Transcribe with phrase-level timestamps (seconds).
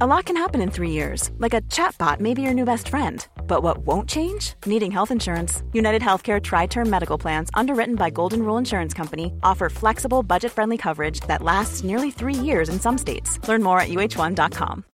[0.00, 2.88] A lot can happen in three years, like a chatbot may be your new best
[2.88, 3.24] friend.
[3.46, 4.54] But what won't change?
[4.66, 5.62] Needing health insurance.
[5.72, 10.50] United Healthcare Tri Term Medical Plans, underwritten by Golden Rule Insurance Company, offer flexible, budget
[10.50, 13.38] friendly coverage that lasts nearly three years in some states.
[13.46, 14.84] Learn more at uh1.com.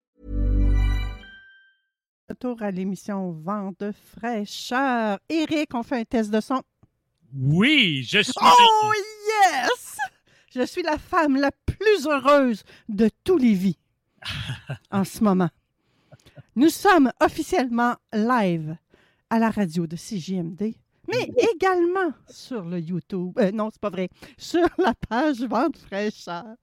[2.29, 5.19] Retour à l'émission Vent de fraîcheur.
[5.31, 6.63] Eric, on fait un test de son.
[7.35, 8.35] Oui, je suis.
[8.39, 8.93] Oh
[9.27, 9.97] yes!
[10.55, 13.79] Je suis la femme la plus heureuse de tous les vies
[14.91, 15.51] en ce moment.
[16.57, 18.77] Nous sommes officiellement live
[19.31, 20.75] à la radio de CJMD,
[21.09, 23.39] mais également sur le YouTube.
[23.39, 24.09] Euh, non, c'est pas vrai.
[24.37, 26.57] Sur la page Vente fraîcheur.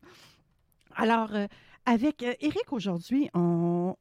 [0.96, 1.48] Alors, euh,
[1.86, 3.96] avec euh, Eric aujourd'hui, on,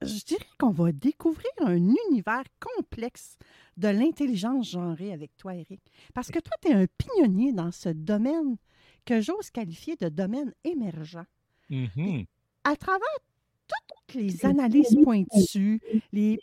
[0.00, 1.76] je dirais qu'on va découvrir un
[2.08, 3.36] univers complexe
[3.76, 5.80] de l'intelligence genrée avec toi, Eric.
[6.14, 8.56] Parce que toi, tu es un pionnier dans ce domaine
[9.04, 11.24] que j'ose qualifier de domaine émergent.
[11.70, 12.26] Mhm.
[12.64, 13.18] À travers
[13.66, 15.80] toutes les analyses pointues,
[16.12, 16.38] les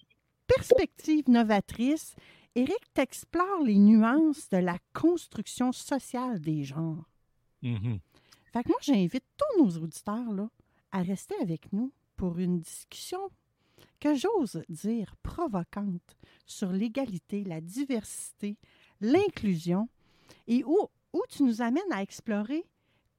[0.47, 2.15] perspectives novatrices,
[2.55, 7.09] Eric t'explore les nuances de la construction sociale des genres.
[7.61, 7.99] Mhm.
[8.51, 10.49] Fait que moi, j'invite tous nos auditeurs là,
[10.91, 13.29] à rester avec nous pour une discussion
[13.99, 18.57] que j'ose dire provocante sur l'égalité, la diversité,
[19.01, 19.87] l'inclusion
[20.47, 22.65] et où, où tu nous amènes à explorer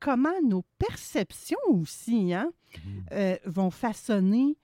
[0.01, 2.51] comment nos perceptions aussi hein,
[3.13, 4.57] euh, vont façonner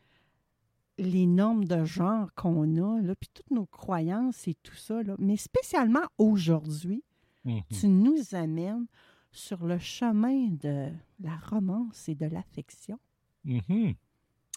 [0.98, 5.02] les normes de genre qu'on a, là, puis toutes nos croyances et tout ça.
[5.02, 5.14] là.
[5.18, 7.02] Mais spécialement aujourd'hui,
[7.44, 7.60] Mhm.
[7.78, 8.86] tu nous amènes
[9.30, 10.88] sur le chemin de
[11.20, 12.98] la romance et de l'affection.
[13.44, 13.94] Mhm.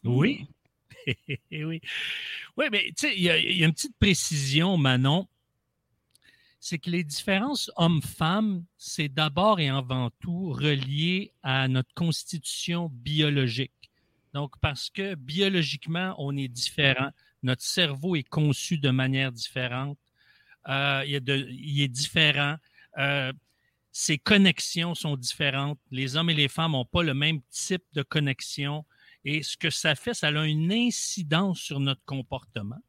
[0.05, 0.47] Oui.
[1.51, 1.81] oui.
[2.57, 5.27] Oui, mais tu sais, il y, a- il y a une petite précision, Manon.
[6.59, 13.71] C'est que les différences hommes-femmes, c'est d'abord et avant tout relié à notre constitution biologique.
[14.33, 17.09] Donc, parce que biologiquement, on est différent.
[17.43, 19.97] Notre cerveau est conçu de manière différente.
[20.67, 22.57] Euh, il, a de- il est différent.
[22.97, 23.31] Euh,
[23.91, 25.79] ses connexions sont différentes.
[25.89, 28.85] Les hommes et les femmes n'ont pas le même type de connexion.
[29.23, 32.79] Et ce que ça fait, ça a une incidence sur notre comportement.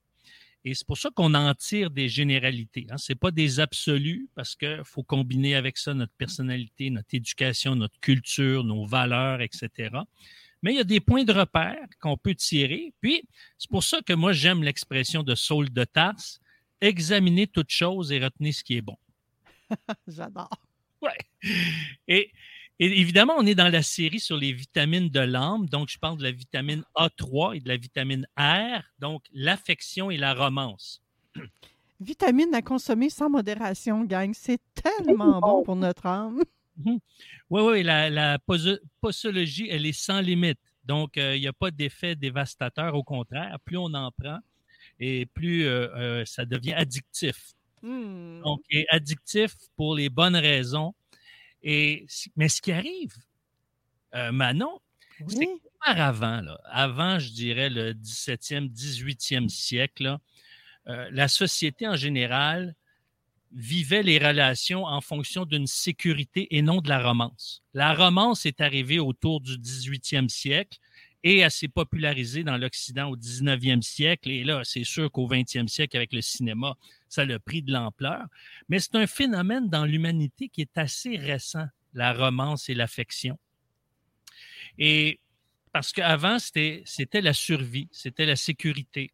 [0.65, 2.87] Et c'est pour ça qu'on en tire des généralités.
[2.91, 2.99] Hein.
[2.99, 7.99] Ce pas des absolus parce qu'il faut combiner avec ça notre personnalité, notre éducation, notre
[8.01, 9.91] culture, nos valeurs, etc.
[10.63, 12.93] Mais il y a des points de repère qu'on peut tirer.
[13.01, 13.27] Puis,
[13.57, 16.41] c'est pour ça que moi, j'aime l'expression de Saul de Tarse,
[16.81, 18.99] examiner toute chose et retenir ce qui est bon.
[20.07, 20.51] J'adore.
[21.01, 21.17] Ouais.
[22.07, 22.31] Et,
[22.81, 25.67] et évidemment, on est dans la série sur les vitamines de l'âme.
[25.69, 30.17] Donc, je parle de la vitamine A3 et de la vitamine R, donc l'affection et
[30.17, 31.03] la romance.
[32.01, 34.33] Vitamine à consommer sans modération, gang.
[34.35, 36.43] C'est tellement bon pour notre âme.
[37.51, 40.59] Oui, oui, la, la poso- posologie, elle est sans limite.
[40.85, 42.95] Donc, euh, il n'y a pas d'effet dévastateur.
[42.95, 44.39] Au contraire, plus on en prend
[44.99, 47.53] et plus euh, euh, ça devient addictif.
[47.83, 48.41] Hmm.
[48.43, 50.95] Donc, addictif pour les bonnes raisons.
[51.63, 52.07] Et,
[52.37, 53.15] mais ce qui arrive,
[54.15, 54.81] euh, Manon,
[55.29, 60.21] c'est qu'auparavant, là, avant, je dirais, le 17e, 18e siècle, là,
[60.89, 62.75] euh, la société en général
[63.53, 67.63] vivait les relations en fonction d'une sécurité et non de la romance.
[67.75, 70.79] La romance est arrivée autour du 18e siècle
[71.23, 74.31] et elle s'est popularisée dans l'Occident au 19e siècle.
[74.31, 76.77] Et là, c'est sûr qu'au 20e siècle, avec le cinéma,
[77.09, 78.25] ça a pris de l'ampleur.
[78.69, 83.39] Mais c'est un phénomène dans l'humanité qui est assez récent, la romance et l'affection.
[84.79, 85.21] Et
[85.73, 89.13] parce qu'avant, c'était, c'était la survie, c'était la sécurité.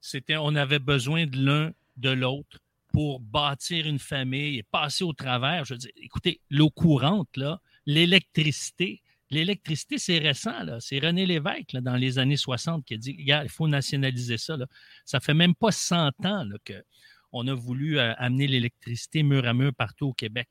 [0.00, 2.60] C'était, on avait besoin de l'un de l'autre
[2.92, 5.64] pour bâtir une famille et passer au travers.
[5.64, 10.78] Je veux dire, écoutez, l'eau courante, là, l'électricité, l'électricité, c'est récent, là.
[10.80, 14.56] C'est René Lévesque, là, dans les années 60, qui a dit, il faut nationaliser ça,
[14.56, 14.66] là.
[15.04, 16.84] Ça fait même pas 100 ans, là, que
[17.32, 20.48] on a voulu euh, amener l'électricité mur à mur partout au Québec.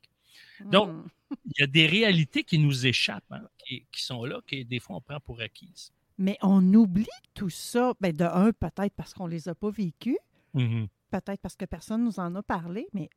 [0.70, 1.08] Donc, Hmm.
[1.46, 4.78] il y a des réalités qui nous échappent, hein, qui, qui sont là, que des
[4.78, 5.92] fois on prend pour acquises.
[6.18, 7.94] Mais on oublie tout ça.
[8.00, 10.18] Ben, de un, peut-être parce qu'on les a pas vécus,
[10.54, 10.88] Mhm.
[11.10, 13.10] peut-être parce que personne nous en a parlé, mais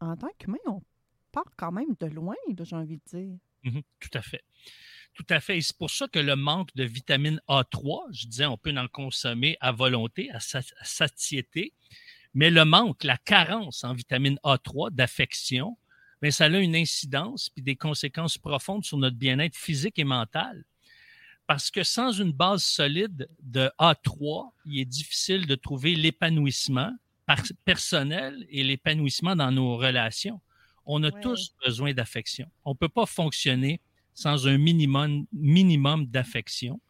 [0.00, 0.82] en tant qu'humain, on
[1.32, 3.38] part quand même de loin, j'ai envie de dire.
[3.64, 4.42] Mhm, Tout à fait.
[5.14, 5.58] Tout à fait.
[5.58, 8.88] Et c'est pour ça que le manque de vitamine A3, je disais, on peut en
[8.88, 11.74] consommer à volonté, à, satiété,
[12.32, 15.76] mais le manque, la carence en vitamine A3 d'affection,
[16.22, 20.64] mais ça a une incidence puis des conséquences profondes sur notre bien-être physique et mental.
[21.46, 26.92] Parce que sans une base solide de A3, il est difficile de trouver l'épanouissement
[27.64, 30.40] personnel et l'épanouissement dans nos relations.
[30.86, 32.50] On a tous besoin d'affection.
[32.64, 33.80] On ne peut pas fonctionner
[34.14, 36.80] sans un minimum, minimum d'affection.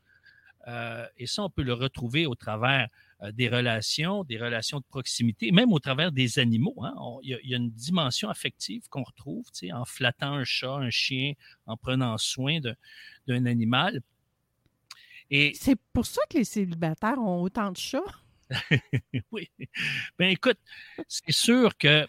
[0.68, 2.88] Euh, et ça, on peut le retrouver au travers
[3.22, 6.76] euh, des relations, des relations de proximité, même au travers des animaux.
[6.82, 6.94] Hein.
[7.22, 11.32] Il y, a une dimension affective qu'on retrouve en flattant un chat, un chien,
[11.66, 12.60] en prenant soin
[13.26, 14.00] d'un animal.
[15.30, 18.00] Et c'est pour ça que les célibataires ont autant de chats.
[19.30, 19.48] oui.
[20.18, 20.58] Ben écoute,
[21.06, 22.06] c'est sûr que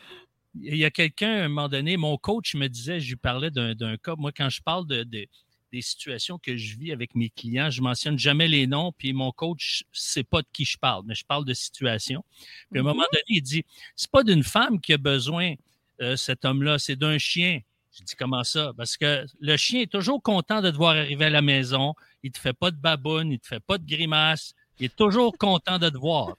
[0.59, 3.51] il y a quelqu'un, à un moment donné, mon coach me disait, je lui parlais
[3.51, 7.69] d'un cas, moi, quand je parle de, des situations que je vis avec mes clients,
[7.69, 11.15] je mentionne jamais les noms, puis mon coach sait pas de qui je parle, mais
[11.15, 12.23] je parle de situations.
[12.69, 13.13] Puis à un moment mm-hmm.
[13.13, 13.63] donné, il dit,
[13.95, 15.53] c'est pas d'une femme qui a besoin,
[16.01, 17.59] euh, cet homme-là, c'est d'un chien.
[17.93, 18.73] Je dis comment ça?
[18.75, 21.93] Parce que le chien est toujours content de te voir arriver à la maison.
[22.23, 24.53] Il te fait pas de baboune, il te fait pas de grimace.
[24.79, 26.35] Il est toujours content de te voir.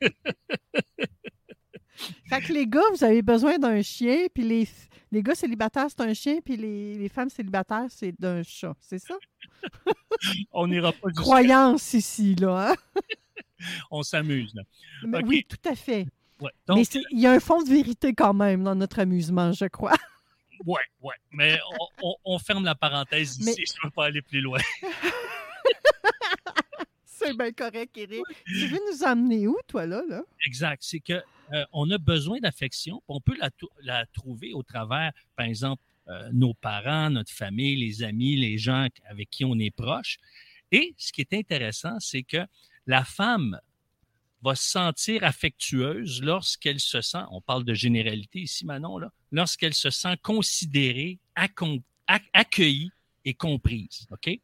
[2.28, 4.68] Fait que les gars, vous avez besoin d'un chien, puis les,
[5.12, 8.74] les gars célibataires, c'est un chien, puis les, les femmes célibataires, c'est d'un chat.
[8.80, 9.14] C'est ça?
[10.52, 12.70] On n'ira pas Croyance ici, là.
[12.70, 13.02] Hein?
[13.90, 14.62] On s'amuse, là.
[15.24, 16.06] Oui, tout à fait.
[16.68, 19.94] Mais il y a un fond de vérité quand même dans notre amusement, je crois.
[20.66, 21.12] Oui, oui.
[21.32, 21.58] Mais
[22.24, 23.64] on, ferme la parenthèse ici.
[23.66, 24.60] Je ne veux pas aller plus loin.
[27.24, 28.22] C'est bien correct, Eric.
[28.46, 30.02] Tu veux nous amener où, toi, là?
[30.08, 30.22] là?
[30.46, 30.82] Exact.
[30.82, 31.22] C'est que
[31.52, 33.02] euh, on a besoin d'affection.
[33.08, 33.36] On peut
[33.82, 38.88] la, trouver au travers, par exemple, euh, nos parents, notre famille, les amis, les gens
[39.08, 40.18] avec qui on est proche.
[40.72, 42.46] Et ce qui est intéressant, c'est que
[42.86, 43.58] la femme
[44.42, 49.00] va se sentir affectueuse lorsqu'elle se sent, on parle de généralité ici, Manon,
[49.32, 51.18] lorsqu'elle se sent considérée,
[52.34, 52.90] accueillie
[53.24, 54.06] et comprise.
[54.10, 54.38] OK?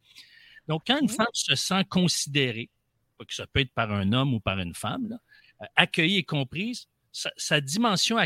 [0.70, 2.70] Donc, quand une femme se sent considérée,
[3.26, 5.16] que ça peut être par un homme ou par une femme, là,
[5.62, 8.18] euh, accueillie et comprise, sa, dimension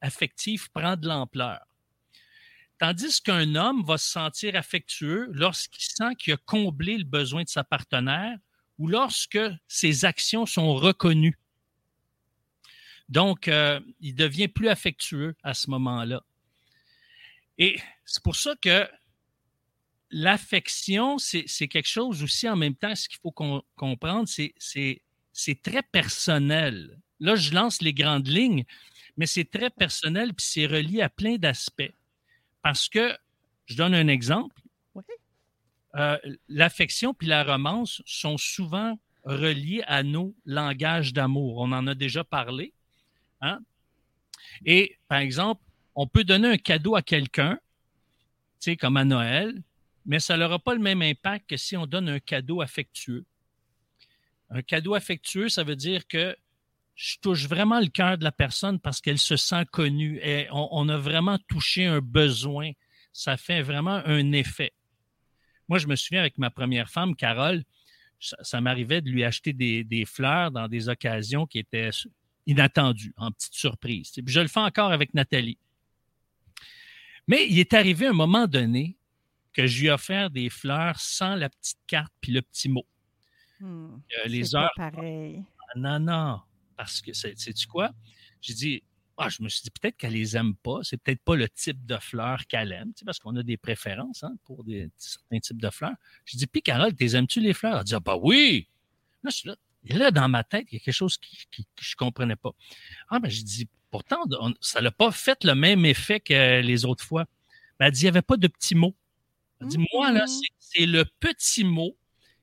[0.00, 1.58] affective prend de l'ampleur.
[2.78, 7.48] Tandis qu'un homme va se sentir affectueux lorsqu'il sent qu'il a comblé le besoin de
[7.48, 8.38] sa partenaire
[8.78, 11.40] ou lorsque ses actions sont reconnues.
[13.08, 16.22] Donc, euh, il devient plus affectueux à ce moment-là.
[17.58, 18.88] Et c'est pour ça que
[20.10, 23.32] l'affection, c'est quelque chose aussi en même temps, ce qu'il faut
[23.76, 26.98] comprendre, c'est très personnel.
[27.20, 28.64] Là, je lance les grandes lignes,
[29.16, 31.92] mais c'est très personnel puis c'est relié à plein d'aspects.
[32.62, 33.16] Parce que,
[33.66, 34.60] je donne un exemple.
[35.96, 36.18] Euh,
[36.48, 41.58] l'affection puis la romance sont souvent reliés à nos langages d'amour.
[41.58, 42.72] On en a déjà parlé.
[43.40, 43.60] Hein?
[44.64, 45.62] Et, par exemple,
[45.94, 47.58] on peut donner un cadeau à quelqu'un,
[48.60, 49.62] tu sais, comme à Noël,
[50.08, 53.26] mais ça n'aura pas le même impact que si on donne un cadeau affectueux.
[54.48, 56.34] Un cadeau affectueux, ça veut dire que
[56.94, 60.88] je touche vraiment le cœur de la personne parce qu'elle se sent connue et on,
[60.88, 62.72] a vraiment touché un besoin.
[63.12, 64.72] Ça fait vraiment un effet.
[65.68, 67.62] Moi, je me souviens avec ma première femme, Carole,
[68.18, 71.90] ça, m'arrivait de lui acheter des, fleurs dans des occasions qui étaient
[72.46, 74.10] inattendues, en petite surprise.
[74.26, 75.58] je le fais encore avec Nathalie.
[77.26, 78.98] Mais il est arrivé un moment donné
[79.58, 82.86] que je lui ai offert des fleurs sans la petite carte puis le petit mot.
[83.58, 84.70] Hmm, euh, les heures.
[84.76, 85.42] pareil.
[85.74, 86.40] non, non
[86.76, 87.90] parce que, sais-tu quoi?
[88.40, 88.84] J'ai dit,
[89.16, 91.84] ah, je me suis dit peut-être qu'elle les aime pas, c'est peut-être pas le type
[91.84, 95.70] de fleurs qu'elle aime, parce qu'on a des préférences hein, pour des, certains types de
[95.70, 95.96] fleurs.
[96.24, 97.78] J'ai dit, puis Carole, t'es aimes-tu les fleurs?
[97.78, 98.68] Elle dit, ah, bah oui!
[99.24, 101.48] Là, je suis là, et là, dans ma tête, il y a quelque chose qui,
[101.50, 102.52] que je comprenais pas.
[103.08, 104.22] Ah, ben, j'ai dit, pourtant,
[104.60, 107.24] ça n'a pas fait le même effet que les autres fois.
[107.80, 108.94] Ben, elle dit, il n'y avait pas de petits mots.
[109.60, 110.42] Elle dit, moi, là, mmh.
[110.58, 111.96] c'est le petit mot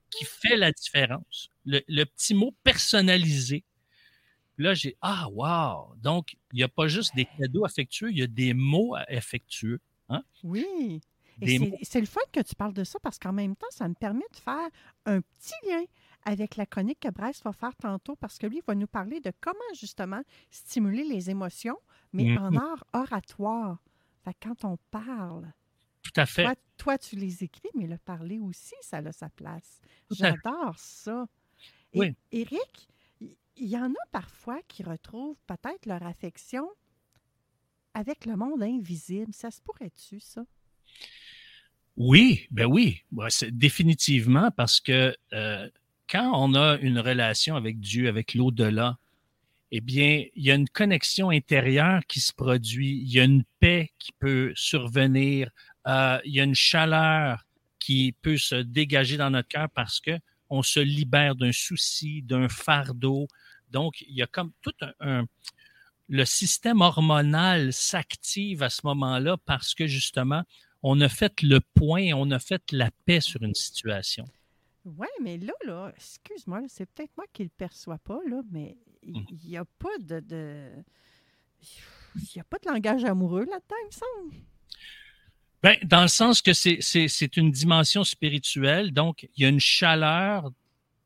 [0.09, 1.49] qui fait la différence.
[1.65, 3.63] le petit mot personnalisé
[4.57, 5.95] là, j'ai Ah, wow!
[5.97, 9.79] Donc, il n'y a pas juste des cadeaux affectueux, il y a des mots affectueux.
[10.09, 10.23] Hein?
[10.43, 11.01] Oui.
[11.41, 14.25] c'est le fun que tu parles de ça parce qu'en même temps, ça me permet
[14.31, 14.69] de faire
[15.05, 15.83] un petit lien
[16.23, 19.31] avec la chronique que Bryce va faire tantôt parce que lui va nous parler de
[19.41, 21.77] comment justement stimuler les émotions,
[22.13, 22.59] mais en mm-hmm.
[22.59, 23.83] art oratoire.
[24.23, 25.51] Fait quand on parle.
[26.05, 26.45] Tout à fait.
[26.77, 29.81] Toi, tu les écris, mais le parler aussi, ça a sa place.
[30.11, 31.25] J'adore ça.
[31.95, 32.13] oui.
[32.31, 32.87] Éric,
[33.21, 36.69] il y en a parfois qui retrouvent peut-être leur affection
[37.95, 39.33] avec le monde invisible.
[39.33, 40.45] Ça se pourrait-tu, ça?
[41.97, 43.01] Oui, ben oui,
[43.49, 45.69] définitivement parce que euh,
[46.07, 48.99] quand on a une relation avec Dieu, avec l'au-delà,
[49.71, 53.43] eh bien, il y a une connexion intérieure qui se produit, il y a une
[53.59, 55.49] paix qui peut survenir,
[55.87, 57.45] euh, il y a une chaleur
[57.79, 62.47] qui peut se dégager dans notre cœur parce que on se libère d'un souci, d'un
[62.49, 63.27] fardeau.
[63.71, 65.25] Donc, il y a comme tout un,
[66.07, 70.43] le système hormonal s'active à ce moment-là parce que justement,
[70.83, 74.25] on a fait le point, on a fait la paix sur une situation.
[74.85, 78.77] Oui, mais là, là, excuse-moi, c'est peut-être moi qui ne le perçois pas, là, mais
[79.01, 79.61] il n'y mmh.
[79.61, 80.69] a pas de,
[82.15, 84.45] Il n'y a pas de langage amoureux là-dedans, il me semble.
[85.65, 90.51] Ben, dans le sens que c'est une dimension spirituelle, donc il y a une chaleur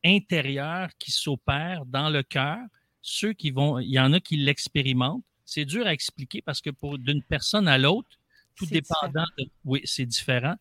[0.04, 2.60] intérieure qui s'opère dans le cœur.
[3.02, 5.24] Ceux qui vont, il y en a qui l'expérimentent.
[5.46, 8.20] C'est dur à expliquer parce que pour d'une personne à l'autre,
[8.58, 10.56] tout dépendant de, oui, c'est différent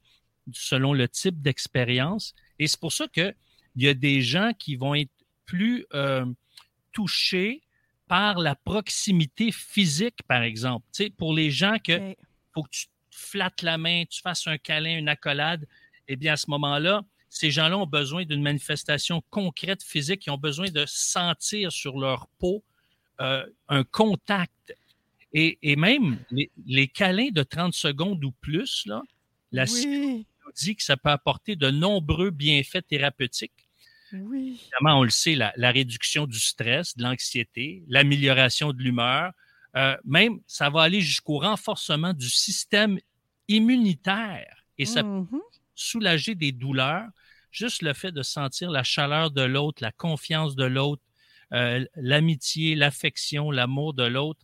[0.52, 2.36] selon le type d'expérience.
[2.60, 3.34] Et c'est pour ça que
[3.74, 5.10] il y a des gens qui vont être
[5.44, 6.24] plus euh,
[6.92, 7.62] touchés
[8.06, 10.86] par la proximité physique, par exemple.
[10.94, 12.14] Tu sais, pour les gens que
[12.54, 12.86] faut que tu
[13.18, 15.66] flattes la main, tu fasses un câlin, une accolade,
[16.08, 20.38] eh bien, à ce moment-là, ces gens-là ont besoin d'une manifestation concrète physique, ils ont
[20.38, 22.64] besoin de sentir sur leur peau
[23.20, 24.74] euh, un contact.
[25.34, 29.02] Et, même les, câlins de 30 secondes ou plus, là,
[29.52, 30.26] la oui.
[30.56, 33.68] dit que ça peut apporter de nombreux bienfaits thérapeutiques.
[34.14, 34.58] Oui.
[34.62, 39.32] Évidemment, on le sait, la, la réduction du stress, de l'anxiété, l'amélioration de l'humeur,
[39.76, 42.98] euh, même ça va aller jusqu'au renforcement du système
[43.48, 45.40] immunitaire et ça peut mm-hmm.
[45.74, 47.08] soulager des douleurs.
[47.50, 51.02] Juste le fait de sentir la chaleur de l'autre, la confiance de l'autre,
[51.54, 54.40] euh, l'amitié, l'affection, l'amour de l'autre,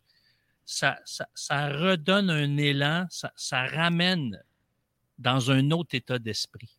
[0.64, 4.43] ça, ça, redonne un élan, ça, ça, ramène
[5.19, 6.78] dans un autre état d'esprit.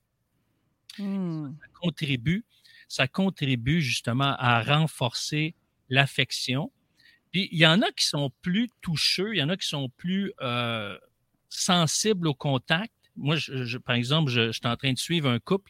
[0.97, 1.49] Mm.
[1.59, 2.45] Ça contribue,
[2.87, 5.55] ça contribue justement à renforcer
[5.89, 6.71] l'affection.
[7.35, 9.89] Puis il y en a qui sont plus toucheux, il y en a qui sont
[9.89, 10.97] plus euh,
[11.49, 12.93] sensible au contact.
[13.17, 15.69] Moi, je, par exemple, je, suis en train de suivre un couple,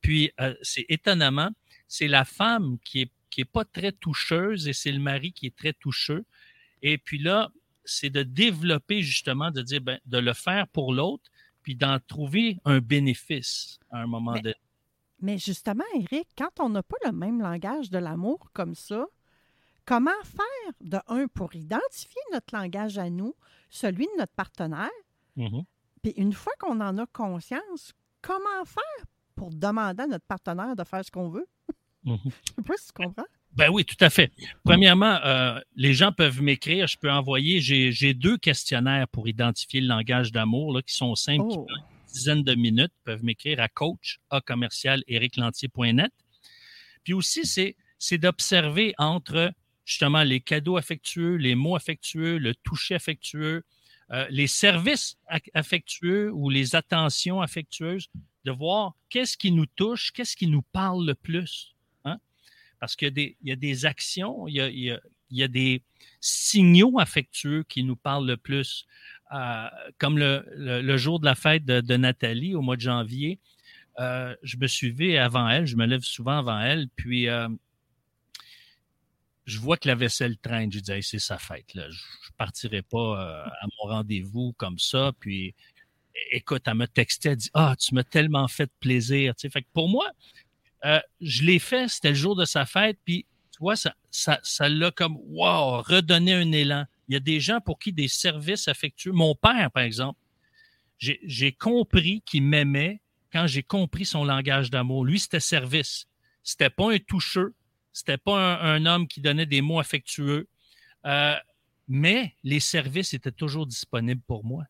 [0.00, 1.50] puis euh, c'est étonnamment,
[1.86, 5.46] c'est la femme qui est, qui est pas très toucheuse et c'est le mari qui
[5.46, 6.24] est très toucheux.
[6.82, 7.52] Et puis là,
[7.84, 11.30] c'est de développer justement, de dire, ben, de le faire pour l'autre,
[11.62, 14.56] puis d'en trouver un bénéfice à un moment donné.
[15.20, 19.06] Mais justement, Eric, quand on n'a pas le même langage de l'amour comme ça,
[19.84, 23.34] comment faire de un pour identifier notre langage à nous,
[23.70, 24.90] celui de notre partenaire,
[25.36, 25.64] Mm-hmm.
[26.02, 30.84] Puis une fois qu'on en a conscience, comment faire pour demander à notre partenaire de
[30.84, 31.46] faire ce qu'on veut?
[32.04, 32.18] Mm-hmm.
[32.24, 33.26] Je ne sais pas si tu comprends.
[33.52, 34.32] Ben oui, tout à fait.
[34.64, 39.86] Premièrement, euh, les gens peuvent m'écrire, je peux envoyer, j'ai deux questionnaires pour identifier le
[39.86, 41.66] langage d'amour qui sont simples, oh.
[41.68, 45.04] une dizaine de minutes, peuvent m'écrire à coach à commercial
[47.04, 49.52] Puis aussi, c'est d'observer entre
[49.84, 53.64] justement les cadeaux affectueux, les mots affectueux, le toucher affectueux,
[54.10, 55.16] euh, les services
[55.54, 58.08] affectueux ou les attentions affectueuses,
[58.44, 61.74] de voir qu'est-ce qui nous touche, qu'est-ce qui nous parle le plus.
[62.04, 62.18] Hein?
[62.80, 64.56] Parce qu'il y, a des actions, il
[65.30, 65.82] y a, des
[66.20, 68.86] signaux affectueux qui nous parlent le plus.
[69.32, 73.38] Euh, comme le, jour de la fête de, Nathalie au mois de janvier,
[74.00, 77.26] euh, je me suis avant elle, je me lève souvent avant elle, puis
[79.44, 80.72] je vois que la vaisselle traîne.
[80.72, 81.66] Je dis, c'est sa fête.
[81.74, 85.12] Je ne partirai pas euh, à mon rendez-vous comme ça.
[85.20, 85.54] Puis,
[86.30, 89.34] écoute, elle m'a texté, elle dit, ah, tu m'as tellement fait plaisir.
[89.34, 90.10] Tu sais, fait que pour moi,
[90.84, 92.98] euh, je l'ai fait, c'était le jour de sa fête.
[93.04, 96.86] Puis, tu vois, ça, ça, ça l'a comme, wow, redonné un élan.
[97.08, 99.12] Il y a des gens pour qui des services affectueux.
[99.12, 100.18] Mon père, par exemple,
[100.98, 105.04] j'ai compris qu'il m'aimait quand j'ai compris son langage d'amour.
[105.04, 106.06] Lui, c'était service.
[106.42, 107.54] C'était pas un toucheux
[107.94, 110.48] c'était pas un, homme qui donnait des mots affectueux.
[111.06, 111.36] Euh,
[111.86, 114.64] mais les services étaient toujours disponibles pour moi.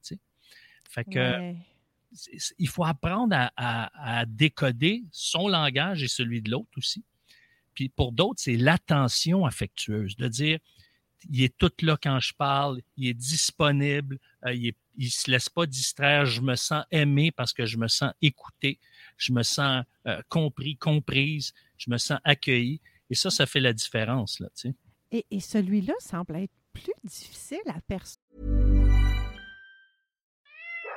[0.90, 1.54] Fait que
[2.58, 7.02] il faut apprendre à, décoder son langage et celui de l'autre aussi.
[7.74, 10.58] Puis pour d'autres, c'est l'attention affectueuse, de dire
[11.30, 15.48] il est tout là quand je parle, il est disponible, euh, il ne se laisse
[15.48, 18.78] pas distraire, je me sens aimé parce que je me sens écouté,
[19.16, 22.80] je me sens euh, compris, comprise, je me sens accueilli.
[23.14, 24.74] Et ça, ça fait la différence, là, tu sais.
[25.12, 28.13] Et, et celui-là semble être plus difficile à percevoir.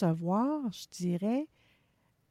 [0.00, 1.46] Je dirais,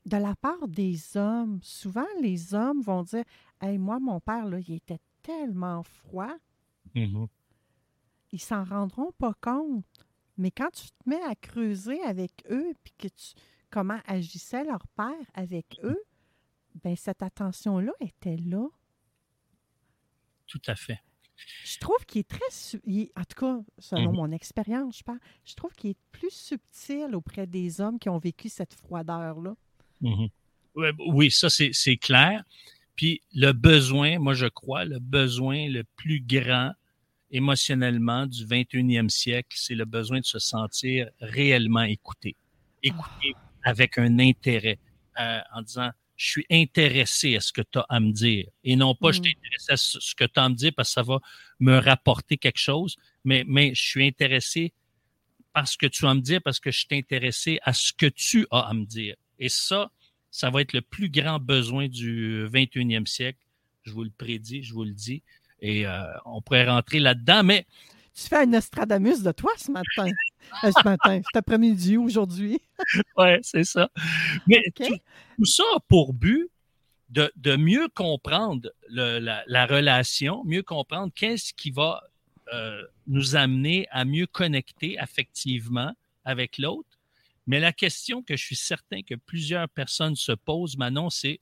[0.06, 3.24] de la part des hommes, souvent les hommes vont dire
[3.62, 6.36] Hey, moi, mon père, là, il était tellement froid,
[6.96, 7.28] Mhm.
[8.32, 9.86] ils s'en rendront pas compte.
[10.38, 13.34] Mais quand tu te mets à creuser avec eux, puis que tu
[13.70, 16.02] comment agissait leur père avec eux,
[16.84, 18.66] ben cette attention-là était là.
[20.48, 21.00] Tout à fait.
[21.64, 24.16] Je trouve qu'il est très, il est- en tout cas, selon Mhm.
[24.18, 28.18] mon expérience, je parle, je trouve qu'il est plus subtil auprès des hommes qui ont
[28.20, 29.56] vécu cette froideur-là.
[30.02, 30.30] Mhm.
[31.08, 32.44] Oui, ça, c'est clair.
[32.96, 36.72] Puis le besoin, moi, je crois, le besoin le plus grand
[37.32, 42.36] émotionnellement du 21e siècle, c'est le besoin de se sentir réellement écouté.
[42.82, 44.80] Écouté avec un intérêt,
[45.20, 48.46] euh, en disant je suis intéressé à ce que tu as à me dire.
[48.66, 49.24] Et non pas je Mm.
[49.24, 51.20] suis intéressé à ce ce que tu as à me dire parce que ça va
[51.62, 54.74] me rapporter quelque chose, mais, mais je suis intéressé
[55.54, 58.06] parce que tu as à me dire, parce que je suis intéressé à ce que
[58.06, 59.16] tu as à me dire.
[59.40, 59.92] Et ça,
[60.30, 63.40] ça va être le plus grand besoin du 21e siècle.
[63.84, 65.24] Je vous le prédis, je vous le dis.
[65.62, 67.66] Et euh, on pourrait rentrer là-dedans, mais
[68.14, 70.12] Tu fais un Nostradamus de toi ce matin?
[70.64, 72.60] Euh, ce matin, cet après-midi, aujourd'hui.
[73.18, 73.88] ouais, c'est ça.
[74.48, 74.98] Mais tout,
[75.38, 76.50] tout ça a pour but
[77.10, 82.02] de, de mieux comprendre le- la, la relation, mieux comprendre qu'est-ce qui va
[82.52, 85.94] euh, nous amener à mieux connecter affectivement
[86.26, 86.98] avec l'autre.
[87.46, 91.42] Mais la question que je suis certain que plusieurs personnes se posent, Manon, c'est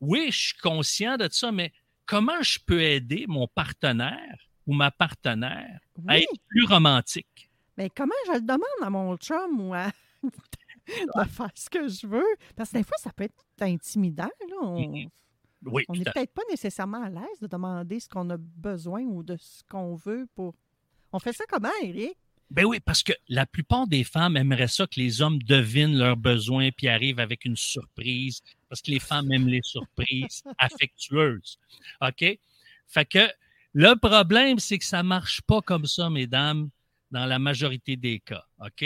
[0.00, 1.72] oui, je suis conscient de ça, mais
[2.06, 7.50] comment je peux aider mon partenaire ou ma partenaire à être plus romantique?
[7.76, 9.90] mais comment je le demande à mon chum ou à
[10.22, 12.36] de faire ce que je veux?
[12.56, 14.30] Parce que des fois, ça peut être intimidant.
[14.48, 14.56] Là.
[14.62, 15.08] On Mhm.
[15.66, 19.22] Oui, tout n'est peut-être pas nécessairement à l'aise de demander ce qu'on a besoin ou
[19.22, 20.54] de ce qu'on veut pour.
[21.10, 22.18] On fait ça comment, Eric?
[22.50, 26.18] Ben oui, parce que la plupart des femmes aimeraient ça que les hommes devinent leurs
[26.18, 31.58] besoins puis arrivent avec une surprise, parce que les femmes aiment les surprises affectueuses.
[32.02, 32.38] OK?
[32.86, 33.26] Fait que
[33.74, 36.70] le problème, c'est que ça marche pas comme ça, mesdames,
[37.10, 38.44] dans la majorité des cas.
[38.64, 38.84] OK?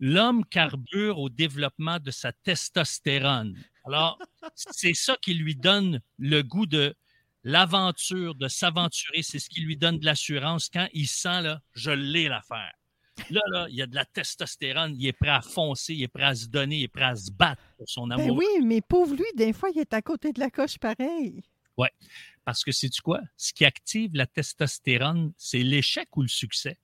[0.00, 3.56] L'homme carbure au développement de sa testostérone.
[3.84, 4.18] Alors,
[4.56, 6.94] c'est ça qui lui donne le goût de
[7.44, 9.22] l'aventure, de s'aventurer.
[9.22, 12.72] C'est ce qui lui donne de l'assurance quand il sent, là, je l'ai l'affaire.
[13.30, 16.08] Là, là, il y a de la testostérone, il est prêt à foncer, il est
[16.08, 18.38] prêt à se donner, il est prêt à se battre pour son Ben amour.
[18.38, 21.42] oui, mais pauvre lui, des fois, il est à côté de la coche pareil.
[22.44, 23.20] Parce que c'est-tu quoi?
[23.36, 26.78] Ce qui active la testostérone, c'est l'échec ou le succès?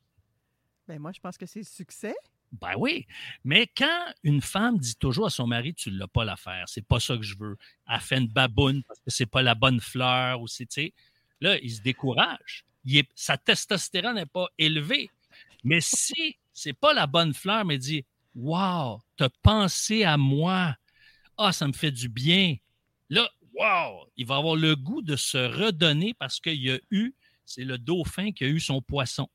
[0.88, 2.14] Ben moi, je pense que c'est le succès.
[2.52, 3.06] Ben oui.
[3.44, 6.98] Mais quand une femme dit toujours à son mari, tu l'as pas l'affaire, c'est pas
[6.98, 7.56] ça que je veux.
[7.88, 10.92] Elle fait une baboune parce que c'est pas la bonne fleur ou c'est,
[11.40, 12.64] là, il se décourage.
[12.84, 15.10] Il est- sa testostérone n'est pas élevée.
[15.62, 20.76] Mais si c'est pas la bonne fleur, mais dit, wow, t'as pensé à moi.
[21.36, 22.56] Ah, ça me fait du bien.
[23.10, 27.14] Là, wow, il va avoir le goût de se redonner parce qu'il y a eu,
[27.44, 29.28] c'est le dauphin qui a eu son poisson.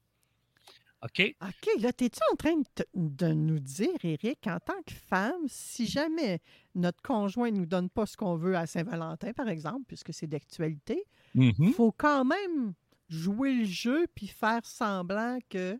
[1.02, 1.36] OK?
[1.42, 2.56] OK, là, t'es-tu en train
[2.96, 6.40] de, nous dire, Eric, en tant que femme, si jamais
[6.74, 10.26] notre conjoint ne nous donne pas ce qu'on veut à Saint-Valentin, par exemple, puisque c'est
[10.28, 11.04] d'actualité,
[11.36, 11.74] il Mhm.
[11.74, 12.74] faut quand même
[13.10, 15.80] jouer le jeu puis faire semblant que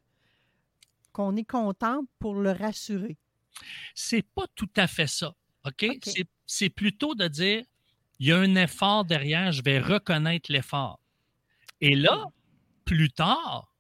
[1.12, 3.18] qu'on est content pour le rassurer.
[3.96, 5.34] c'est pas tout à fait ça.
[5.66, 5.86] OK?
[6.46, 7.64] C'est plutôt de dire
[8.20, 11.00] il y a un effort derrière, je vais reconnaître l'effort.
[11.82, 12.26] Et là,
[12.86, 13.74] plus tard,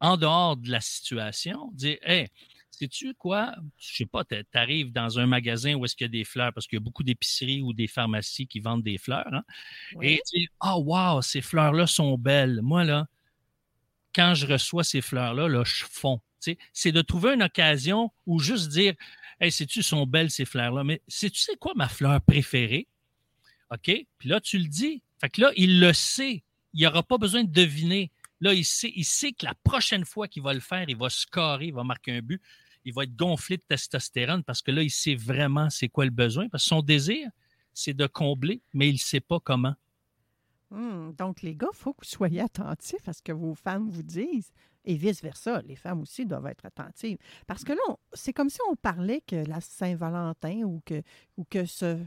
[0.00, 2.28] en dehors de la situation, dire Hey,
[2.70, 3.54] sais-tu quoi?
[3.78, 6.52] Je sais pas, tu arrives dans un magasin où est-ce qu'il y a des fleurs,
[6.52, 9.44] parce qu'il y a beaucoup d'épiceries ou des pharmacies qui vendent des fleurs, hein,
[10.02, 12.60] et dire Ah, wow, ces fleurs-là sont belles.
[12.62, 13.06] Moi, là,
[14.14, 16.20] quand je reçois ces fleurs-là, là, je fonds.
[16.72, 18.94] C'est de trouver une occasion ou juste dire
[19.40, 22.88] Hey, sais-tu, sont belles ces fleurs-là, mais sais-tu c'est quoi ma fleur préférée?
[23.70, 23.90] OK?
[24.18, 25.02] Puis là, tu le dis.
[25.20, 26.44] Fait que là, il le sait.
[26.74, 28.10] Il n'aura pas besoin de deviner.
[28.40, 31.08] Là, il sait, il sait que la prochaine fois qu'il va le faire, il va
[31.08, 32.40] scorer, il va marquer un but,
[32.84, 36.10] il va être gonflé de testostérone parce que là, il sait vraiment c'est quoi le
[36.10, 36.48] besoin.
[36.48, 37.30] Parce que son désir,
[37.72, 39.74] c'est de combler, mais il ne sait pas comment.
[40.70, 43.88] Hmm, donc, les gars, il faut que vous soyez attentifs à ce que vos femmes
[43.88, 44.52] vous disent
[44.84, 45.62] et vice-versa.
[45.62, 47.18] Les femmes aussi doivent être attentives.
[47.46, 51.02] Parce que là, c'est comme si on parlait que la Saint-Valentin ou que,
[51.36, 51.98] ou que ce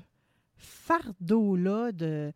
[0.59, 2.31] fardeau-là de,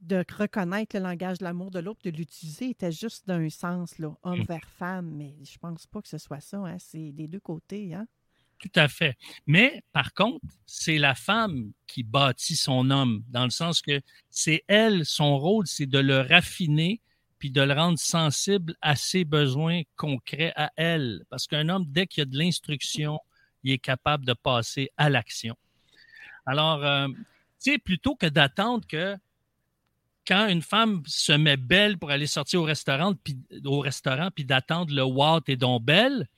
[0.00, 4.14] de reconnaître le langage de l'amour de l'autre, de l'utiliser, était juste d'un sens, là,
[4.22, 4.44] homme mmh.
[4.44, 5.10] vers femme.
[5.10, 6.58] Mais je pense pas que ce soit ça.
[6.58, 6.76] Hein.
[6.78, 7.94] C'est des deux côtés.
[7.94, 8.06] Hein?
[8.58, 9.16] Tout à fait.
[9.46, 14.64] Mais par contre, c'est la femme qui bâtit son homme, dans le sens que c'est
[14.68, 17.00] elle, son rôle, c'est de le raffiner
[17.38, 21.24] puis de le rendre sensible à ses besoins concrets à elle.
[21.30, 23.18] Parce qu'un homme, dès qu'il y a de l'instruction,
[23.64, 25.56] il est capable de passer à l'action.
[26.46, 29.16] Alors, euh, tu sais, plutôt que d'attendre que
[30.26, 34.44] quand une femme se met belle pour aller sortir au restaurant, puis au restaurant, puis
[34.44, 36.28] d'attendre le wow, t'es donc belle,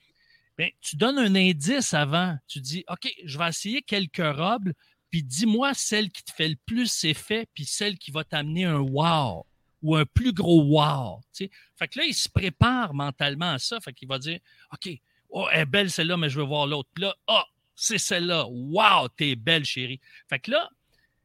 [0.57, 2.37] ben, tu donnes un indice avant.
[2.47, 4.71] Tu dis, OK, je vais essayer quelques robes,
[5.09, 8.79] puis dis-moi celle qui te fait le plus effet, puis celle qui va t'amener un
[8.79, 9.45] wow
[9.83, 11.21] ou un plus gros wow.
[11.31, 11.51] sais.
[11.75, 13.79] Fait que là, il se prépare mentalement à ça.
[13.81, 14.39] Fait qu'il va dire,
[14.71, 14.89] OK,
[15.29, 16.89] oh, elle est belle celle-là, mais je veux voir l'autre.
[16.97, 17.43] Là, oh,
[17.75, 18.45] c'est celle-là.
[18.49, 19.99] Wow, t'es belle, chérie.
[20.29, 20.69] Fait que là,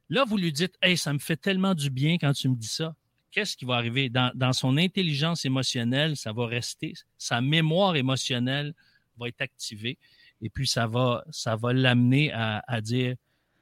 [0.09, 2.69] là, vous lui dites, hey, ça me fait tellement du bien quand tu me dis
[2.69, 2.95] ça.
[3.31, 4.09] Qu'est-ce qui va arriver?
[4.09, 6.95] Dans, dans son intelligence émotionnelle, ça va rester.
[7.19, 8.75] Sa mémoire émotionnelle
[9.19, 9.99] va être activée.
[10.41, 13.17] Et puis, ça va, ça va l'amener à, à dire,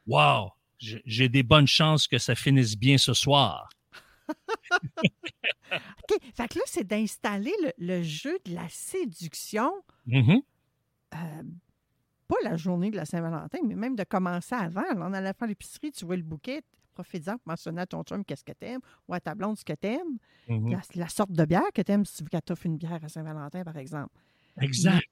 [0.06, 3.68] wow, j'ai des bonnes chances que ça finisse bien ce soir.
[5.72, 6.18] OK.
[6.34, 9.72] Fait que là, c'est d'installer le, jeu de la séduction.
[10.06, 10.42] Mm-hmm.
[11.14, 11.42] Euh,
[12.28, 14.82] pas la journée de la Saint-Valentin, mais même de commencer avant.
[14.96, 16.62] on allait faire l'épicerie, tu vois le bouquet,
[16.94, 19.74] profite-en pour mentionner à ton chum qu'est-ce que t'aimes ou à ta blonde ce que
[19.74, 20.18] t'aimes.
[20.48, 23.08] Mm la, sorte de bière que t'aimes si tu veux qu'elle t'offre une bière à
[23.08, 24.14] Saint-Valentin, par exemple.
[24.60, 25.04] Exact.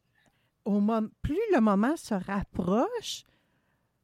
[0.64, 0.80] au
[1.20, 3.24] plus le moment se rapproche,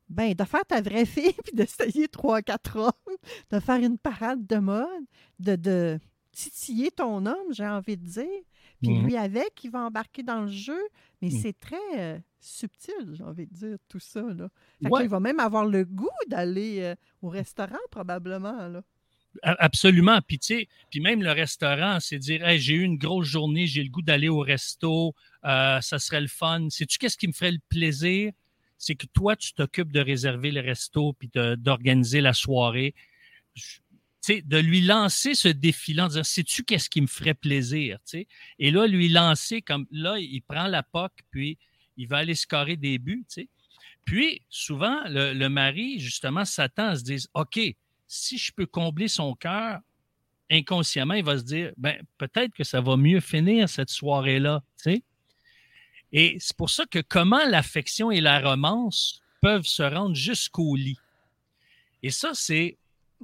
[0.08, 3.16] ben, de faire ta vraie fille, puis d'essayer trois, quatre hommes,
[3.50, 5.04] de faire une parade de mode,
[5.38, 5.98] de, de
[6.32, 8.42] titiller ton homme, j'ai envie de dire.
[8.80, 9.06] Puis mhm.
[9.06, 10.80] lui avec, il va embarquer dans le jeu,
[11.20, 11.38] mais mhm.
[11.40, 14.22] c'est très euh, subtil, j'ai envie de dire, tout ça.
[14.22, 14.48] Là.
[14.80, 18.68] il va même avoir le goût d'aller euh, au restaurant, probablement.
[18.68, 18.82] Là.
[19.42, 20.20] Absolument.
[20.26, 23.82] Puis, tu sais, puis même le restaurant, c'est dire j'ai eu une grosse journée, j'ai
[23.82, 25.14] le goût d'aller au resto,
[25.44, 26.68] euh, ça serait le fun.
[26.70, 28.32] Sais-tu qu'est-ce qui me ferait le plaisir?
[28.80, 32.94] c'est que toi, tu t'occupes de réserver le resto puis d'organiser la soirée.
[34.28, 37.98] De lui lancer ce défi-là, en disant Sais-tu qu'est-ce qui me ferait plaisir?
[38.04, 38.26] sais?
[38.58, 41.58] Et là, lui lancer comme là, il prend la POC, puis
[41.96, 43.24] il va aller scorer des buts.
[43.28, 43.48] sais.
[44.04, 47.60] Puis, souvent, le, mari, justement, s'attend à se dire OK,
[48.06, 49.80] si je peux combler son cœur,
[50.50, 54.62] inconsciemment, il va se dire ben, peut-être que ça va mieux finir cette soirée-là.
[56.12, 60.98] Et c'est pour ça que comment l'affection et la romance peuvent se rendre jusqu'au lit.
[62.02, 62.78] Et ça, c'est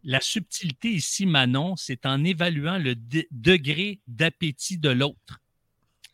[0.05, 2.95] la subtilité ici, Manon, c'est en évaluant le
[3.31, 5.41] degré d'appétit de l'autre.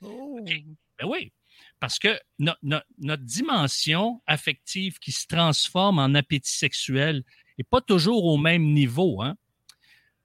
[0.01, 0.41] Oh.
[0.45, 1.33] Ben oui,
[1.81, 7.25] parce que notre dimension affective qui se transforme en appétit sexuel
[7.59, 9.21] n'est pas toujours au même niveau.
[9.23, 9.37] Hein?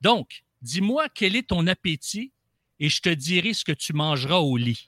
[0.01, 2.31] Donc, dis-moi quel est ton appétit
[2.79, 4.87] et je te dirai ce que tu mangeras au lit.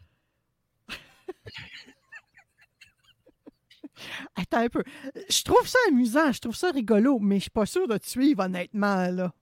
[4.35, 4.83] Attends un peu.
[5.29, 8.07] Je trouve ça amusant, je trouve ça rigolo, mais je suis pas sûr de te
[8.07, 9.33] suivre honnêtement là.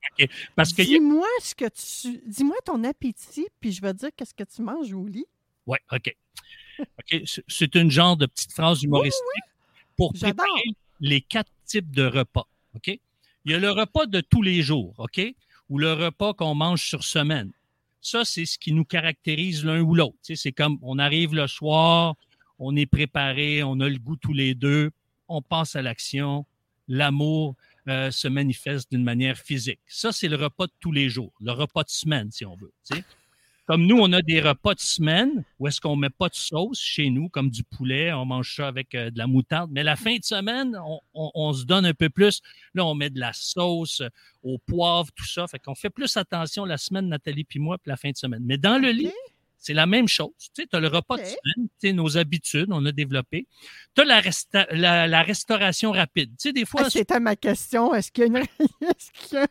[0.56, 4.44] Parce que dis-moi ce que tu, dis-moi ton appétit, puis je vais dire qu'est-ce que
[4.44, 5.26] tu manges au lit.
[5.66, 6.16] Ouais, ok.
[6.80, 9.44] Ok, c'est une genre de petite phrase humoristique
[9.96, 12.48] pour préparer les quatre types de repas.
[12.76, 12.88] Ok?
[13.46, 15.22] Il y a le repas de tous les jours, ok,
[15.70, 17.52] ou le repas qu'on mange sur semaine.
[18.02, 20.18] Ça, c'est ce qui nous caractérise l'un ou l'autre.
[20.22, 22.16] c'est comme on arrive le soir,
[22.60, 24.92] on est préparé, on a le goût tous les deux,
[25.28, 26.46] on pense à l'action,
[26.88, 27.56] l'amour
[27.88, 29.80] euh, se manifeste d'une manière physique.
[29.88, 32.74] Ça, c'est le repas de tous les jours, le repas de semaine, si on veut.
[33.66, 36.80] Comme nous, on a des repas de semaine où est-ce qu'on met pas de sauce
[36.80, 39.70] chez nous, comme du poulet, on mange ça avec euh, de la moutarde.
[39.74, 40.78] Mais la fin de semaine,
[41.14, 42.42] on, se donne un peu plus.
[42.74, 44.02] Là, on met de la sauce
[44.42, 45.48] au poivre, tout ça.
[45.48, 48.42] Fait qu'on fait plus attention la semaine, Nathalie puis moi, puis la fin de semaine.
[48.46, 49.12] Mais dans le lit,
[49.58, 50.32] c'est la même chose.
[50.56, 53.48] Tu sais, as le repas de semaine, tu sais, nos habitudes, on a développé.
[53.96, 56.32] Tu as la, restauration rapide.
[56.32, 56.82] Tu sais, des fois.
[56.86, 57.94] Ah, C'était ma question.
[57.96, 59.48] Est-ce qu'il y, a,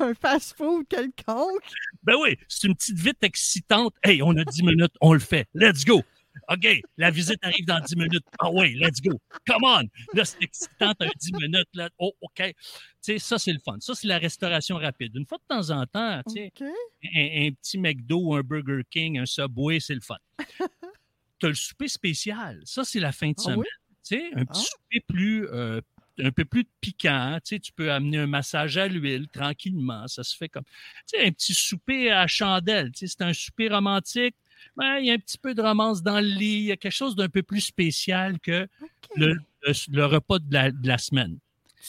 [0.00, 1.62] un fast-food quelconque?
[2.02, 3.94] Ben oui, c'est une petite vite excitante.
[4.02, 5.46] Hey, on a 10 minutes, on le fait.
[5.54, 6.02] Let's go.
[6.48, 8.24] OK, la visite arrive dans 10 minutes.
[8.38, 9.18] Ah oui, let's go.
[9.46, 9.82] Come on.
[10.14, 11.68] Là, c'est excitant, t'as 10 minutes.
[11.74, 11.88] Là.
[11.98, 12.34] Oh, OK.
[12.36, 12.52] Tu
[13.00, 13.76] sais, ça, c'est le fun.
[13.80, 15.14] Ça, c'est la restauration rapide.
[15.16, 16.66] Une fois de temps en temps, tu sais, OK.
[17.14, 20.16] un, un petit McDo, un Burger King, un Subway, c'est le fun.
[21.40, 22.60] tu as le souper spécial.
[22.64, 23.58] Ça, c'est la fin de Ah semaine.
[23.58, 23.66] oui?
[24.08, 24.76] Tu sais, un petit Ah.
[24.76, 25.80] souper plus, euh,
[26.18, 27.38] un peu plus piquant.
[27.44, 30.06] Tu sais, tu peux amener un massage à l'huile tranquillement.
[30.08, 32.90] Ça se fait comme, tu sais, un petit souper à chandelle.
[32.92, 34.34] Tu sais, c'est un souper romantique.
[34.76, 36.58] Ben, il y a un petit peu de romance dans le lit.
[36.58, 38.68] Il y a quelque chose d'un peu plus spécial que
[39.16, 41.38] le, le- le repas de la, de la semaine.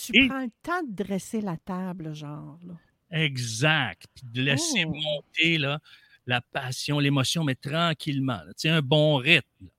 [0.06, 2.60] Tu et- prends le temps de dresser la table, genre.
[2.65, 2.73] Là.
[3.12, 4.03] Exact.
[4.15, 4.93] Puis de laisser Oh.
[4.93, 5.80] monter là,
[6.25, 8.41] la passion, l'émotion, mais tranquillement.
[8.56, 9.69] sais, un bon rythme.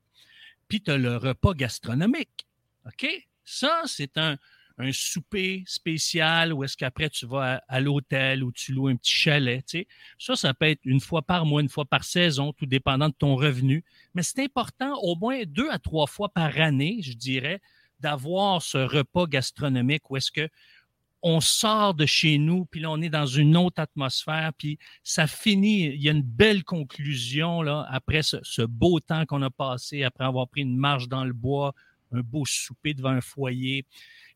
[0.66, 2.46] Puis tu as le repas gastronomique.
[2.86, 3.06] OK?
[3.44, 4.36] Ça, c'est un,
[4.78, 9.12] un souper spécial où est-ce qu'après tu vas à, l'hôtel ou tu loues un petit
[9.12, 9.64] chalet.
[9.66, 9.86] Tu sais.
[10.18, 13.14] Ça, ça peut être une fois par mois, une fois par saison, tout dépendant de
[13.14, 13.84] ton revenu.
[14.14, 17.60] Mais c'est important, au moins deux à trois fois par année, je dirais,
[18.00, 20.48] d'avoir ce repas gastronomique où est-ce que
[21.20, 25.26] on sort de chez nous, puis là, on est dans une autre atmosphère, puis ça
[25.26, 30.04] finit, il y a une belle conclusion là, après ce beau temps qu'on a passé,
[30.04, 31.74] après avoir pris une marche dans le bois,
[32.12, 33.84] un beau souper devant un foyer,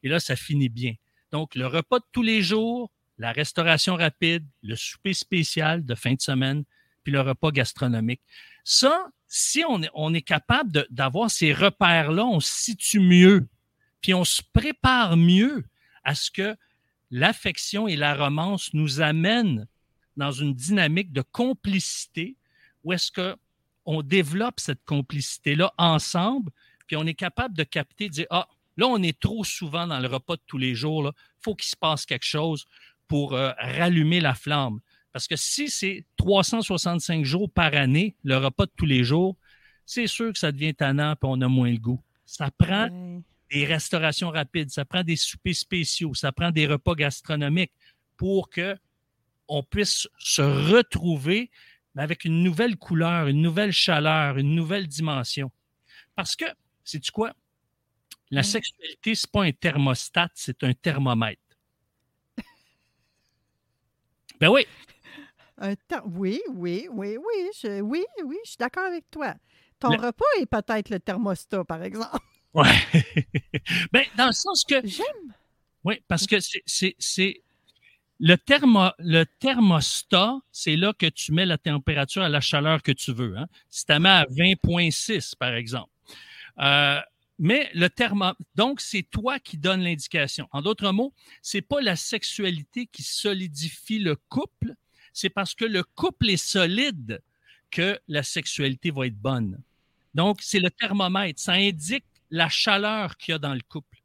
[0.03, 0.95] et là, ça finit bien.
[1.31, 6.15] Donc, le repas de tous les jours, la restauration rapide, le souper spécial de fin
[6.15, 6.65] de semaine,
[7.03, 8.21] puis le repas gastronomique.
[8.65, 13.49] Ça, si on est, capable d'avoir ces repères-là, on se situe mieux,
[14.01, 15.65] puis on se prépare mieux
[16.05, 16.57] à ce que
[17.11, 19.67] l'affection et la romance nous amènent
[20.17, 22.37] dans une dynamique de complicité
[22.85, 23.37] où est-ce que
[23.85, 26.53] on développe cette complicité-là ensemble,
[26.87, 29.99] puis on est capable de capter, de dire, ah, là, on est trop souvent dans
[30.01, 32.67] le repas de tous les jours, il faut qu'il se passe quelque chose
[33.09, 34.81] pour euh, rallumer la flamme.
[35.13, 39.37] Parce que si c'est 365 jours par année, le repas de tous les jours,
[39.85, 42.01] c'est sûr que ça devient tannant, puis on a moins le goût.
[42.25, 43.21] Ça prend Ouais.
[43.51, 47.73] des restaurations rapides, ça prend des soupers spéciaux, ça prend des repas gastronomiques
[48.17, 48.77] pour que
[49.49, 51.51] on puisse se retrouver
[51.95, 55.51] mais avec une nouvelle couleur, une nouvelle chaleur, une nouvelle dimension.
[56.17, 56.47] Parce que,
[56.85, 57.33] sais-tu quoi?
[58.31, 58.45] La Mm.
[58.45, 61.41] sexualité, c'est pas un thermostat, c'est un thermomètre.
[64.41, 64.67] Ben oui,
[65.59, 65.75] Un
[66.07, 67.51] Oui, oui, oui, oui.
[67.63, 69.35] Je, oui, oui, je suis d'accord avec toi.
[69.79, 72.17] Ton Le- repas est peut-être le thermostat, par exemple.
[72.55, 72.65] ouais.
[73.93, 75.35] ben, dans le sens que J'aime.
[75.85, 77.43] Oui, parce que c'est-
[78.19, 82.93] le, thermo, le thermostat, c'est là que tu mets la température à la chaleur que
[82.93, 83.37] tu veux.
[83.37, 83.47] Hein.
[83.69, 85.92] Si tu la mets à 20,6 par exemple.
[86.59, 87.01] Euh,
[87.39, 90.49] mais le thermo, donc c'est toi qui donnes l'indication.
[90.53, 94.75] En d'autres mots, c'est pas la sexualité qui solidifie le couple,
[95.13, 97.23] c'est parce que le couple est solide
[97.71, 99.61] que la sexualité va être bonne.
[100.15, 104.03] Donc c'est le thermomètre, ça indique la chaleur qu'il y a dans le couple.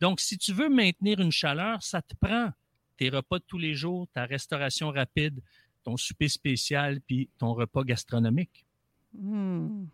[0.00, 2.50] Donc, si tu veux maintenir une chaleur, ça te prend
[2.98, 5.40] tes repas de tous les jours, ta restauration rapide,
[5.82, 8.66] ton souper spécial, puis ton repas gastronomique.
[9.14, 9.86] Hmm.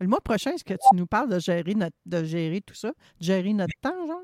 [0.00, 2.88] Le mois prochain, est-ce que tu nous parles de gérer, notre, de gérer tout ça?
[2.88, 4.22] De gérer notre temps, genre?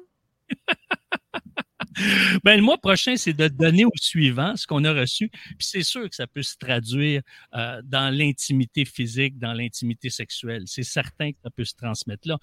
[2.45, 5.29] Ben, le mois prochain, c'est de donner au suivant ce qu'on a reçu.
[5.29, 7.21] Puis c'est sûr que ça peut se traduire
[7.55, 10.63] euh, dans l'intimité physique, dans l'intimité sexuelle.
[10.67, 12.39] C'est certain que ça peut se transmettre là.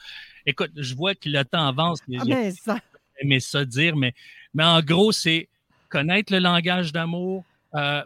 [0.46, 2.00] Écoute, je vois que le temps avance.
[2.20, 2.80] Ah, mais ça.
[3.20, 4.14] aimé ça dire, mais,
[4.54, 5.50] mais en gros, c'est
[5.90, 7.44] connaître le langage d'amour,
[7.76, 8.04] euh,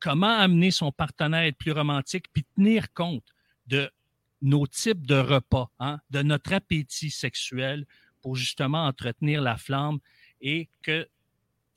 [0.00, 3.24] comment amener son partenaire à être plus romantique, puis tenir compte
[3.66, 3.90] de
[4.44, 7.86] nos types de repas, hein, de notre appétit sexuel
[8.20, 9.98] pour justement entretenir la flamme
[10.40, 11.08] et que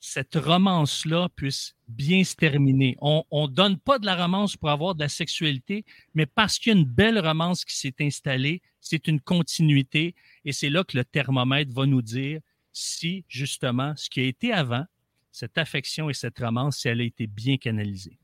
[0.00, 2.96] cette romance-là puisse bien se terminer.
[3.00, 6.72] On ne donne pas de la romance pour avoir de la sexualité, mais parce qu'il
[6.72, 10.96] y a une belle romance qui s'est installée, c'est une continuité et c'est là que
[10.96, 12.40] le thermomètre va nous dire
[12.72, 14.84] si justement ce qui a été avant,
[15.32, 18.18] cette affection et cette romance, si elle a été bien canalisée.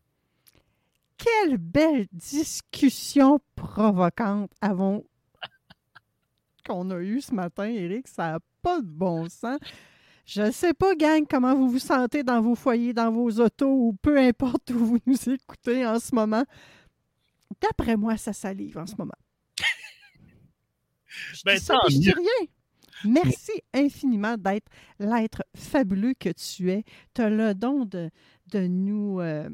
[1.16, 5.04] Quelle belle discussion provocante avons
[6.66, 8.08] qu'on a eue ce matin, Eric.
[8.08, 9.58] Ça n'a pas de bon sens.
[10.26, 13.68] Je ne sais pas, gang, comment vous vous sentez dans vos foyers, dans vos autos
[13.68, 16.44] ou peu importe où vous nous écoutez en ce moment.
[17.60, 19.12] D'après moi, ça salive en ce moment.
[21.32, 22.48] Je Ben, dis ça, je rien.
[23.04, 24.66] Merci infiniment d'être
[24.98, 26.84] l'être fabuleux que tu es.
[27.14, 28.10] Tu as le don de,
[28.46, 29.50] de nous euh,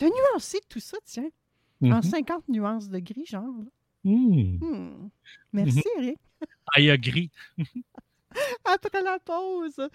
[0.00, 1.28] de nuancer tout ça, tiens,
[1.82, 2.02] en Mhm.
[2.02, 3.44] 50 nuances de gris, genre.
[3.44, 3.64] là.
[4.10, 5.08] Hmm.
[5.52, 6.18] Merci, Eric.
[6.76, 7.30] I agree.
[8.64, 9.88] Après la pause,